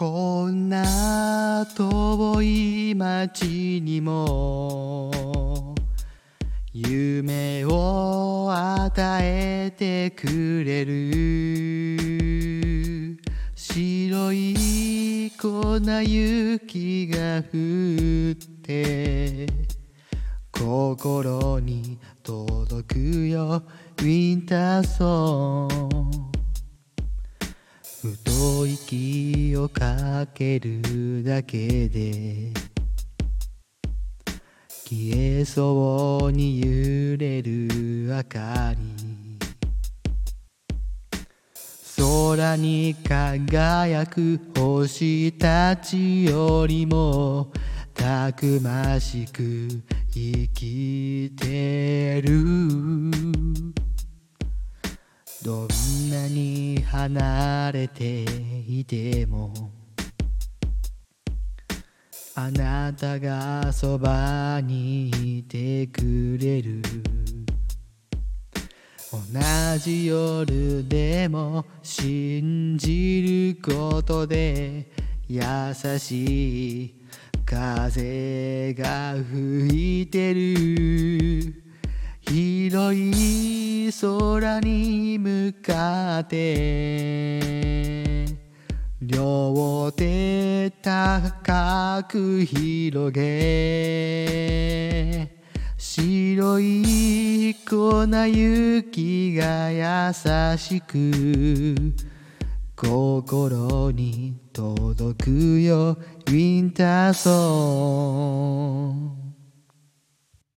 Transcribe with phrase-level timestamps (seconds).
[0.00, 5.74] こんな遠い街にも
[6.72, 12.00] 夢を与えてくれる。
[13.54, 19.46] 白い粉雪が降って
[20.50, 23.62] 心に届くよ
[23.98, 26.20] ウィンターソン。
[28.00, 32.50] ふと息をかけるだけで
[34.88, 37.68] 消えそうに揺れる
[38.08, 39.10] 明かり。
[41.96, 47.52] 空に輝く星たちよりも
[47.92, 49.68] たくましく
[50.10, 52.59] 生きてる。
[55.42, 55.68] どん
[56.10, 58.24] なに離れて
[58.68, 59.72] いても
[62.34, 66.82] あなたがそばにいてくれる。
[69.10, 69.18] 同
[69.78, 74.92] じ夜でも信じることで
[75.26, 75.42] 優
[75.98, 76.94] しい
[77.46, 81.54] 風が吹いてる。
[82.20, 83.59] 広い
[83.92, 88.24] 空に向かって
[89.02, 94.60] 両手高く広げ
[95.76, 100.12] 白い粉雪が優
[100.58, 101.74] しく
[102.76, 108.89] 心に届くよウィンターソン。